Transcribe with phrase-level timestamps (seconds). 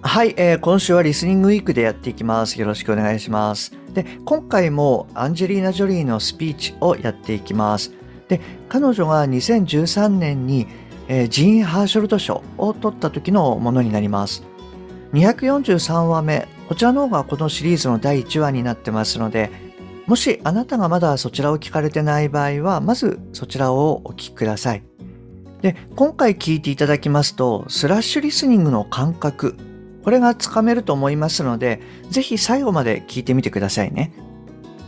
[0.00, 2.60] はい、えー、今週はリスニングウィークでやっていきます。
[2.60, 3.72] よろしくお願いします。
[3.92, 7.92] で今回もアンジェリーナ・ジョリーのスピーチをやっていきます。
[8.28, 10.68] で彼女が2013年に、
[11.08, 14.44] えー、ジーン・ハーショルド賞を取った時のものになります。
[15.14, 19.50] 243話目こちらの方がこのシリーズの第1話になってますので
[20.06, 24.82] もしあなたがまだそちらを聞かれてない場合はまずそちらをお聞きください。
[25.60, 29.56] で今回聞いていただきますとスラッシュリスニングの感覚
[30.02, 31.80] これがつかめると思いますので、
[32.10, 34.12] ぜひ最後まで聞いてみてくださいね。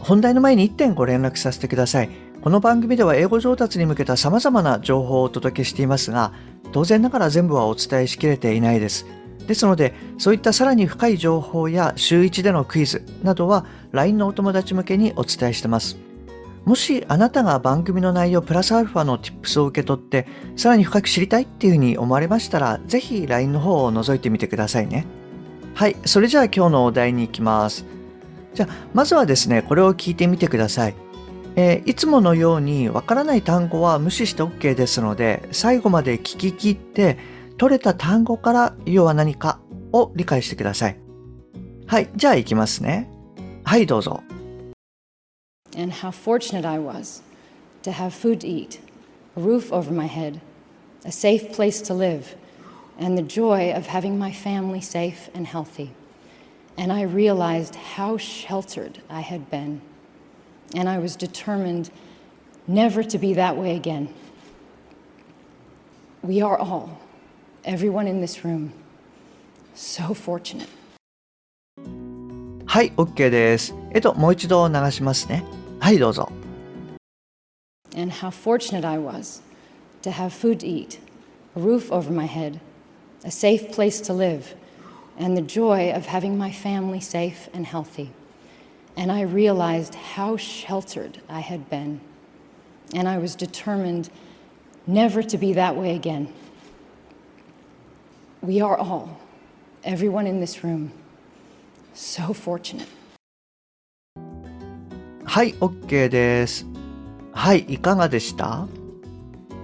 [0.00, 2.10] 本題の前に1点ご連絡させてください。
[2.40, 6.32] この番組では英語上達に向けた様々な情報をお届けしていますが、
[6.72, 9.06] 当然ながら全部はお伝えしきれていないです。
[9.46, 16.09] ですので、そういったさらに深い情報や週1でのクイズなどは LINE のお友達向けにお伝えしてます。
[16.70, 25.04] もしあなたが番組の内容プラスアルファの Tips を受け取ってさらに深く知りたいっていうふうに思われましたらぜひ LINE の方を覗いてみてくださいね。
[25.74, 27.84] はい、それじゃあ今日のお題に行きます。
[28.54, 30.94] じゃあまずはですね、これを聞いてみてください。
[31.56, 37.18] えー、いつものようにわからない単語は無視して OK ですので最後まで聞き切って
[37.58, 39.58] 取れた単語から要は何か
[39.92, 41.00] を理解してください。
[41.88, 43.10] はい、じゃあ行きますね。
[43.64, 44.22] はい、どうぞ。
[45.75, 47.21] and how fortunate I was
[47.83, 48.79] to have food to eat,
[49.35, 50.41] a roof over my head,
[51.03, 52.35] a safe place to live,
[52.97, 55.91] and the joy of having my family safe and healthy.
[56.77, 59.81] And I realized how sheltered I had been.
[60.73, 61.89] And I was determined
[62.67, 64.13] never to be that way again.
[66.21, 66.99] We are all,
[67.63, 68.73] everyone in this room,
[69.75, 70.69] so fortunate.
[72.65, 73.73] はい、OK です。
[73.91, 75.45] えっと、もう一度流しますね。
[75.79, 76.31] はい、どうぞ。
[77.95, 79.41] And how fortunate I was
[80.01, 80.99] to have food to eat,
[81.55, 82.59] a roof over my head,
[83.23, 84.55] a safe place to live,
[85.17, 88.11] and the joy of having my family safe and healthy.
[88.97, 92.01] And I realized how sheltered I had been.
[92.93, 94.09] And I was determined
[94.85, 96.33] never to be that way again.
[98.41, 99.19] We are all,
[99.83, 100.91] everyone in this room,
[101.93, 102.87] so fortunate.
[105.32, 106.66] はい、OK です。
[107.30, 108.66] はい、いかがでした？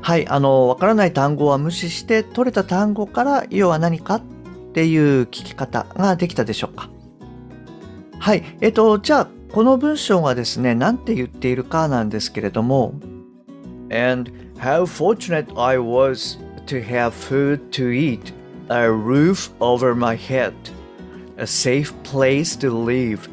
[0.00, 4.22] はい、あの、わからない単語は無視して取れた単語から要は何かっ
[4.74, 6.88] ていう聞き方ができたでしょうか？
[8.20, 12.94] はい、えっと、じゃあ、この文章がですね、何て言っているかなんですけれども
[13.90, 18.32] And how fortunate I was to have food to eat,
[18.68, 20.52] a roof over my head,
[21.36, 23.28] a safe place to live,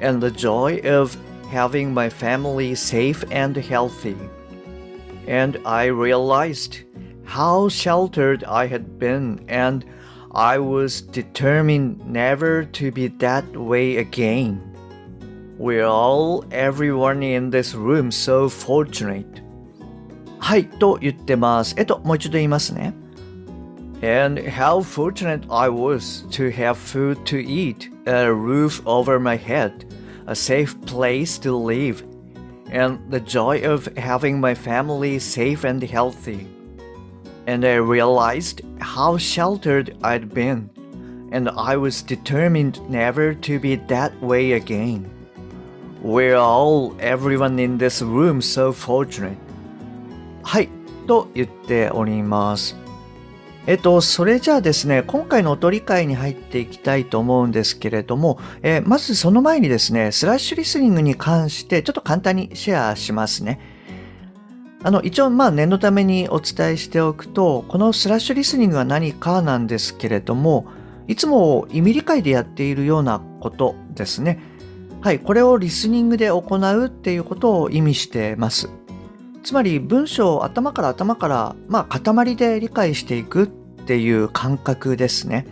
[0.00, 1.14] and the joy of
[1.51, 4.17] having my family safe and healthy.
[5.27, 6.79] And I realized
[7.23, 9.85] how sheltered I had been, and
[10.33, 14.61] I was determined never to be that way again.
[15.57, 19.43] We're all, everyone in this room, so fortunate.
[20.39, 21.73] はい、と言ってます。
[21.77, 22.93] えっと、もう一度言いますね。
[24.01, 29.87] And how fortunate I was to have food to eat, a roof over my head,
[30.27, 32.03] a safe place to live,
[32.69, 36.47] and the joy of having my family safe and healthy.
[37.45, 40.69] And I realized how sheltered I'd been,
[41.31, 45.09] and I was determined never to be that way again.
[46.01, 49.37] We're all, everyone in this room, so fortunate.
[50.43, 50.69] はい、
[51.07, 52.80] と言っております。
[53.66, 63.60] えっと、それじゃあですね、今回のお取り会に入っていきたいと思うんですけれども、えー、まずその前にですね、スラッシュリスニングに関してちょっと簡単にシェアしますね。
[64.82, 70.66] あの、一応まあ念のためにお伝えしておくと、このスラッシュリスニングは何かなんですけれども、
[71.06, 74.40] いつも意味理解でやっているようなことですね。
[75.02, 78.70] はい、これをリスニングで行うっていうことを意味してます。
[79.42, 83.50] つまり文章を頭から頭から、まあ、塊で理解していく
[83.82, 85.46] っていう感覚ですね。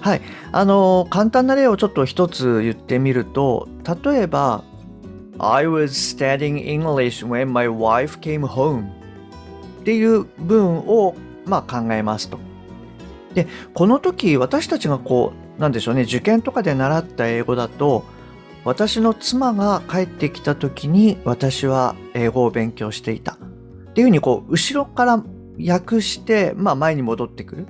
[0.00, 0.20] はい。
[0.50, 3.68] あの、簡単な例をちょっと一つ言ってみると、
[4.04, 4.64] 例えば、
[5.38, 8.88] I was studying English when my wife came home
[9.80, 11.14] っていう文を、
[11.46, 12.38] まあ、考えますと。
[13.34, 18.04] で、この時私たちがこう、なんでしょうね、受験とかで習った英語だと、
[18.64, 23.32] 私の妻が帰ってきた時に私は英語を勉強していた。
[23.34, 23.36] っ
[23.94, 25.22] ていうふうにこう、後ろから
[25.58, 27.66] 訳して、まあ前に戻ってくる。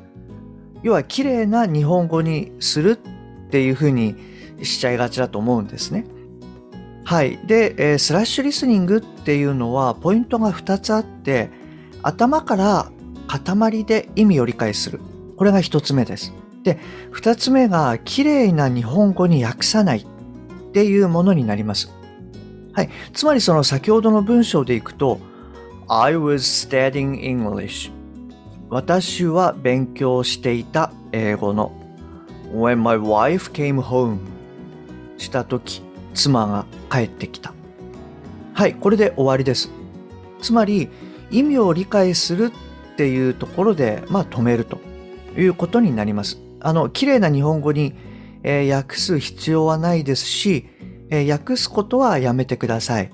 [0.82, 2.98] 要は綺麗な日本語にする
[3.46, 4.16] っていうふうに
[4.62, 6.06] しちゃいがちだと思うんですね。
[7.04, 7.38] はい。
[7.46, 11.50] で、えー、スラッシュリスニングっていうのはポイントが2つあって、
[12.02, 12.90] 頭から
[13.26, 15.00] 塊で意味を理解する。
[15.36, 16.32] これが1つ目です。
[16.62, 16.78] で、
[17.12, 21.92] 2つ目が綺麗な日本語に訳さないっていうものになります。
[22.72, 22.90] はい。
[23.12, 25.18] つまりその先ほどの文章でいくと、
[25.88, 27.90] I was studying English.
[28.70, 31.72] 私は勉強していた英語の。
[32.54, 34.18] When my wife came home
[35.18, 35.82] した時
[36.14, 37.52] 妻が帰ってきた。
[38.54, 39.70] はいこれで終わりです。
[40.40, 40.88] つまり
[41.30, 42.52] 意味を理解する
[42.92, 44.92] っていうところでまあ止めると。
[45.36, 46.38] いうことになります。
[46.60, 47.94] あの綺麗な日本語に、
[48.42, 50.68] えー、訳す必要はないですし、
[51.10, 53.10] えー、訳すことはやめてください。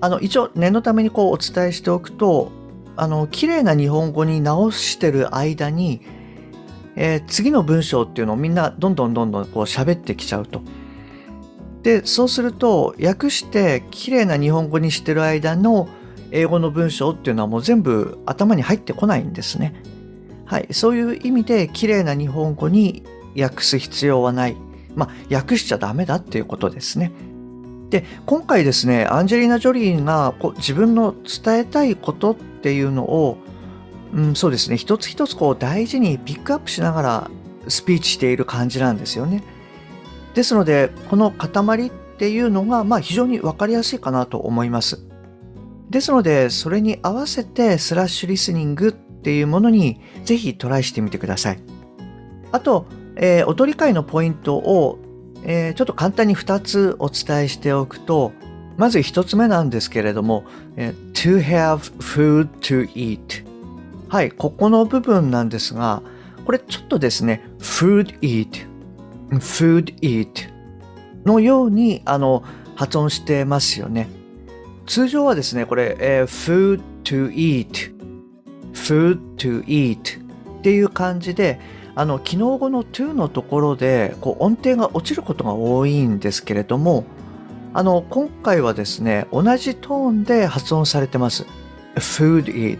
[0.00, 2.50] あの一応念のためにこうお伝えしておくと
[2.96, 6.02] あの綺麗な日本語に直してる間に、
[6.96, 10.62] えー、次の文章っていうのをみんなどんどんどんどんこう喋ってきちゃうと。
[11.82, 15.88] でそうすると訳して綺麗な日本語にしてる間の
[16.30, 19.82] 英語の文章っていうのはもう全部頭に入ってこないんですね。
[20.44, 23.04] はい、そういう意味で綺麗な日本語に
[23.38, 24.56] 訳す必要はない。
[24.96, 27.12] まあ、訳しちゃダメだっていうことですね。
[27.90, 33.36] で、今回ですね、アンジェリーナ・ジョリーがこ自分の伝えたいことっていうのを、
[34.14, 37.30] うん、そうですね、一つ一つこう大事にピックアップしながら
[37.68, 39.42] スピーチしている感じなんですよね。
[40.34, 45.04] ですので、この塊っていうのが、まあ非常にわかりやすいかなと思います。
[45.90, 51.58] ですので、それに合わせてスラッシュリスニングっていうものにぜひトライしてみてください。
[52.52, 52.86] あと、
[53.16, 54.98] えー、おとり会のポイントを
[55.44, 58.32] ちょっと簡単に2つお伝えしておくと、
[58.76, 60.44] まず1つ目なんですけれども、
[60.76, 63.44] to have food to eat。
[64.08, 66.02] はい、ここの部分なんですが、
[66.44, 68.66] これちょっとですね、food eat、
[69.30, 70.48] food eat
[71.24, 72.42] のようにあの
[72.74, 74.08] 発音してますよね。
[74.86, 77.94] 通常はですね、これ、food to eat、
[78.72, 81.60] food to eat っていう感じで、
[82.00, 87.04] あの機能語の to のところでこう音程が落ちることが多いんですけれども
[87.74, 91.44] あの今回はですね同じトーンで発音されてます。
[91.96, 92.78] Food eat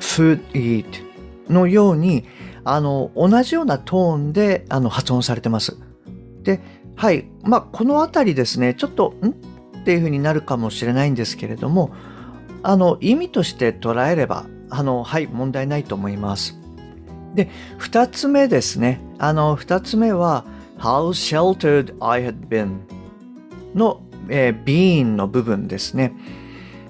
[0.00, 0.86] food eat
[1.50, 2.24] のように
[2.64, 5.76] あの同じようなトーンであの発音されてます。
[6.42, 6.62] で
[6.96, 9.28] はいまあこの辺りですねちょっとん？
[9.28, 11.92] っていう風になるかもしれないんですけれども
[12.62, 16.61] あの意味として捉えればあのはい問題ないと思います。
[17.34, 17.48] で、
[17.78, 19.00] 二つ目ですね。
[19.18, 20.44] あの、二つ目は、
[20.78, 22.78] How sheltered I had been
[23.74, 26.12] の、えー、been の部分ですね。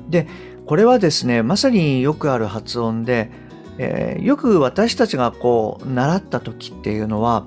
[0.09, 0.27] で、
[0.67, 3.31] これはですね、まさによくある発音で、
[3.79, 7.47] えー、よく私たちがこう、習った時っていうのは、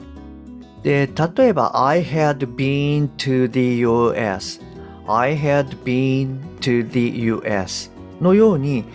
[0.84, 4.62] で、例えば、I had been to the US
[5.08, 8.86] I had been to the US のように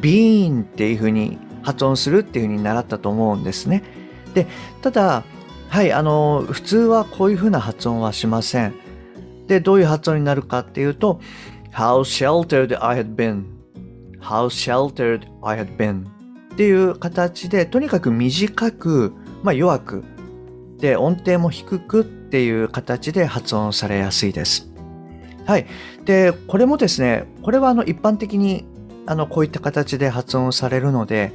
[0.00, 3.82] been っていうふうに発音するっていうふうに習ったと思うんですね。
[4.34, 4.46] で、
[4.82, 5.24] ただ、
[5.68, 8.74] はい、あの、普通はこういうふうな発音はしません。
[9.46, 11.20] で、どういう発音になるかっていうと、
[11.72, 13.44] How sheltered I had been.
[14.20, 16.04] How sheltered I had been.
[16.52, 20.04] っていう形で、とにかく短く、まあ弱く、
[20.78, 24.70] で、音程も低くっていう形で発音されやすいです。
[25.46, 25.66] はい。
[26.04, 28.66] で、これもですね、これはあの一般的に
[29.06, 31.32] あのこういった形で発音されるので、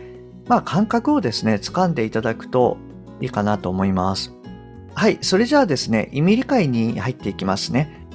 [0.48, 2.78] まあ感覚をですね、掴んでいただくと
[3.22, 4.34] いいかなと思います。
[4.96, 8.06] はい、それじゃあですね、意味理解に入っていきますね。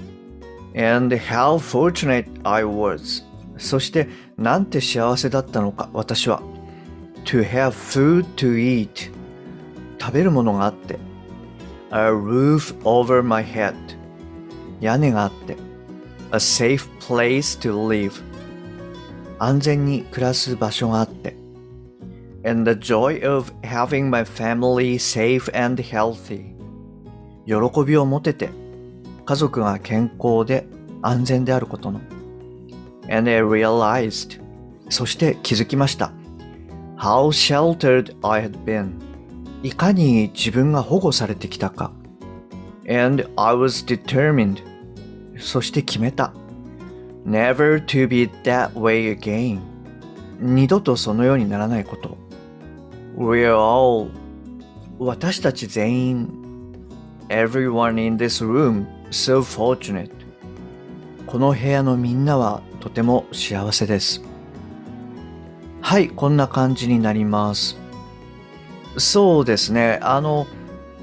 [0.77, 3.25] And how fortunate I was.
[3.57, 6.41] そして、なんて幸せだったのか、私は。
[7.25, 9.11] To have food to eat.
[10.01, 10.99] 食べるものがあって。
[11.91, 13.75] A roof over my head.
[14.81, 15.57] 屋根があって。
[16.33, 18.23] A safe place to live.
[19.41, 21.37] 安全に暮らす場所があって。
[22.49, 26.55] And the joy of having my family safe and healthy
[27.47, 28.51] 喜びを持てて
[29.25, 30.67] 家族が健康で
[31.03, 32.01] 安全であることの
[33.11, 34.41] and I realized
[34.89, 36.13] そして気づきました
[36.97, 38.93] how sheltered I had been
[39.63, 41.93] いかに自分が保護されてきたか
[42.89, 44.63] and I was determined
[45.39, 46.33] そして決めた
[47.27, 49.61] never to be that way again
[50.41, 52.28] 二度とそのようにならないこと
[53.19, 54.11] We're all
[55.01, 56.29] 私たち全員
[57.29, 60.13] Everyone in this room so fortunate.
[61.27, 64.23] この部屋のみんなはとても幸せです。
[65.81, 67.77] はい、こんな感じになります。
[68.99, 69.99] そうですね。
[70.01, 70.47] あの、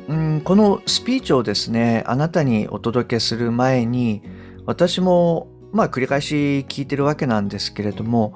[0.07, 4.23] うん、このスピーチをですね、あなたにお届けする前に、
[4.65, 8.33] 私も、まあ、繰り返し聞いてるわけなんですけれども、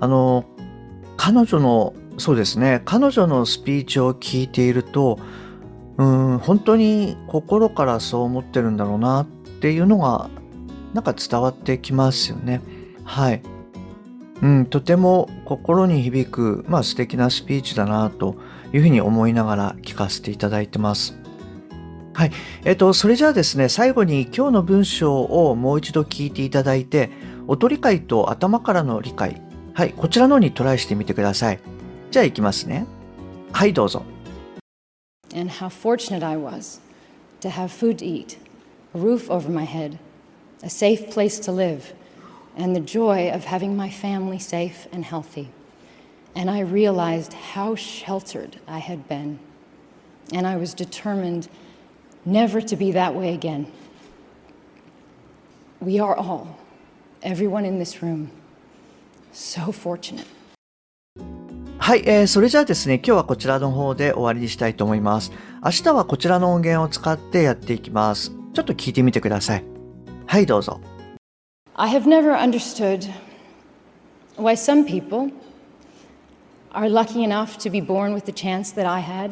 [0.00, 0.44] あの、
[1.16, 5.18] 彼女の、そうですね、彼女のスピーチを聞いていると、
[5.96, 9.26] うん、本当に心からそう思ってるんだろうなっ
[9.60, 10.28] ていうのが、
[10.94, 12.60] なんか伝わってきますよね。
[13.04, 13.42] はい。
[14.42, 18.36] うん、とても心に響く、まあ素敵なスピーチだなと
[18.72, 21.18] いうふうに思いながら聞かせていただいてます。
[22.14, 22.32] はい。
[22.64, 27.10] えっと、それじゃあですね、最後に今日の文章をもう一度聞いていただいて、
[27.46, 29.40] 音理解と頭からの理解、
[29.72, 31.60] はい、こちらのにトライしてみてください。
[32.11, 32.85] じゃあ行きますね。
[33.51, 34.03] はい、どうぞ。
[35.35, 36.79] And how fortunate I was
[37.41, 38.37] to have food to eat,
[38.93, 39.97] a roof over my head,
[40.61, 41.93] a safe place to live,
[42.55, 45.49] and the joy of having my family safe and healthy.
[46.35, 49.39] And I realized how sheltered I had been.
[50.31, 51.47] And I was determined
[52.25, 53.71] never to be that way again.
[55.79, 56.57] We are all,
[57.21, 58.31] everyone in this room,
[59.31, 60.27] so fortunate.
[61.88, 65.32] はい、えー、それじゃあですね、今日はこちらの方で終わりにしたいと思います。
[65.64, 68.30] 明日はこちらの音源を使ってやっていきます。
[68.52, 69.64] ちょっと聞いてみてください。
[70.26, 70.82] はい、どうぞ。
[71.76, 73.10] I have never understood
[74.36, 75.32] why some people
[76.72, 79.30] are lucky enough to be born with the chance that I had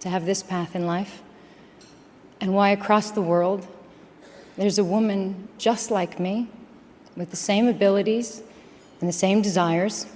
[0.00, 1.22] to have this path in life.
[2.40, 3.66] and why across the world
[4.56, 6.48] there's a woman just like me
[7.18, 8.40] with the same abilities
[9.02, 10.06] and the same desires,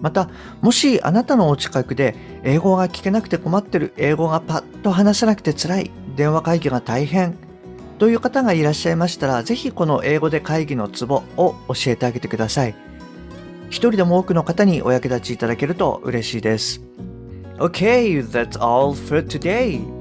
[0.00, 0.30] また、
[0.60, 7.34] もしあなたのお近くで英語が聞けなくて困ってる、英語がパッと話せなくて辛い、電話会議が大変、
[7.98, 12.76] という方がいらっしゃいましたら、ぜひこの英語で会議のツボを教えてあげてください。
[13.68, 16.80] 一人でも多くの方にお役立ちいただけると嬉しいです。
[17.58, 19.93] Okay, that's all for today.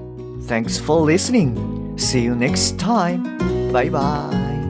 [0.43, 1.97] Thanks for listening.
[1.97, 3.23] See you next time.
[3.71, 4.62] Bye bye.